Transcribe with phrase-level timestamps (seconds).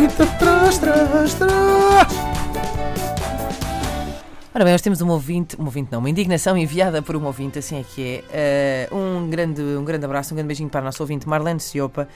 [0.00, 2.08] Grita, trás, trás, trás.
[4.54, 7.58] Ora bem, nós temos um ouvinte, um ouvinte não, uma indignação enviada por um ouvinte,
[7.58, 8.88] assim é que é.
[8.90, 12.08] Uh, um, grande, um grande abraço, um grande beijinho para a nossa ouvinte Marlene Ciopa,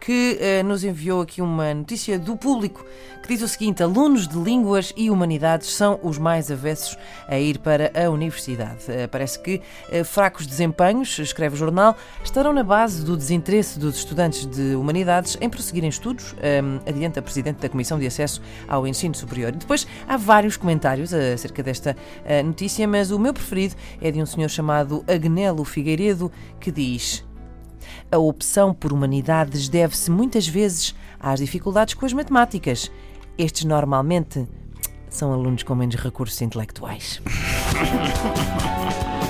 [0.00, 2.84] que uh, nos enviou aqui uma notícia do público
[3.22, 6.96] que diz o seguinte: alunos de línguas e humanidades são os mais avessos
[7.28, 8.84] a ir para a universidade.
[8.88, 9.60] Uh, parece que
[9.92, 15.36] uh, fracos desempenhos, escreve o jornal, estarão na base do desinteresse dos estudantes de humanidades
[15.40, 19.52] em prosseguirem estudos, um, adianta a Presidente da Comissão de Acesso ao Ensino Superior.
[19.54, 21.96] E depois há vários comentários acerca desta
[22.44, 27.29] notícia, mas o meu preferido é de um senhor chamado Agnelo Figueiredo que diz.
[28.10, 32.90] A opção por humanidades deve-se muitas vezes às dificuldades com as matemáticas.
[33.36, 34.46] Estes normalmente
[35.08, 37.20] são alunos com menos recursos intelectuais.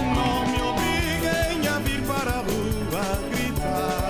[0.05, 4.01] Não me obriguem a vir para a rua gritar.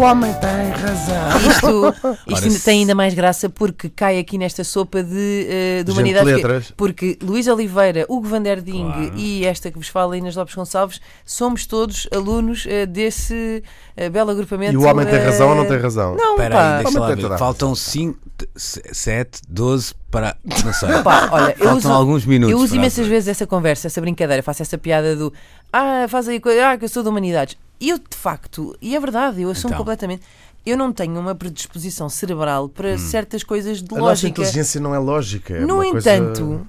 [0.00, 1.50] O homem tem razão.
[1.50, 5.78] Isto, isto ainda tem ainda mais graça porque cai aqui nesta sopa de, uh, de
[5.78, 6.26] Gente humanidades.
[6.26, 6.72] de que- letras.
[6.74, 11.02] Porque Luís Oliveira, Hugo Van der Ding e esta que vos fala, Inês Lopes Gonçalves,
[11.26, 13.62] somos todos alunos uh, desse
[13.94, 14.72] uh, belo agrupamento.
[14.72, 16.16] E o homem tem razão ou não tem razão?
[16.16, 16.76] Não, Espera pá.
[16.78, 17.38] aí, deixa lá ver.
[17.38, 18.18] Faltam 5,
[18.56, 20.34] 7, 12 para.
[20.64, 20.88] Não sei.
[21.04, 22.52] Pá, olha, eu Faltam uso, alguns minutos.
[22.52, 25.30] eu uso imensas vezes essa conversa, essa brincadeira, faço essa piada do
[25.70, 27.58] ah, faz aí coisa, ah, que eu sou de humanidades.
[27.80, 29.78] E eu, de facto, e é verdade, eu assumo Então.
[29.78, 30.22] completamente.
[30.66, 34.28] Eu não tenho uma predisposição cerebral para certas coisas de A nossa lógica.
[34.28, 35.54] inteligência não é lógica.
[35.54, 36.66] é No uma coisa- entanto,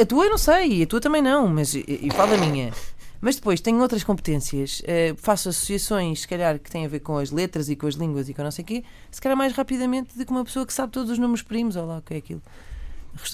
[0.00, 2.72] a tua eu não sei, a tua também não, mas e, falo da minha.
[3.20, 7.16] Mas depois tenho outras competências, eh, faço associações, se calhar, que têm a ver com
[7.18, 9.52] as letras e com as línguas e com não sei o quê, se calhar mais
[9.52, 12.16] rapidamente do que uma pessoa que sabe todos os números primos, olá, o que é
[12.18, 12.42] aquilo.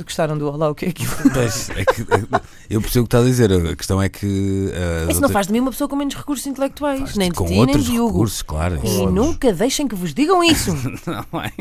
[0.02, 1.10] Gostaram do olá, o que é aquilo?
[1.32, 2.06] Pois, é que-
[2.68, 3.52] eu percebo o que está a dizer.
[3.52, 4.26] A questão é que.
[4.26, 7.44] uh, Isso não faz de mim uma pessoa com menos recursos intelectuais, nem de com
[7.46, 8.06] ti, nem outros de Hugo.
[8.08, 8.80] recursos, claro.
[8.84, 10.72] E nunca deixem que vos digam isso.
[11.06, 11.52] Não, é.